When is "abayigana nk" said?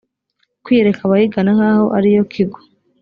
1.03-1.63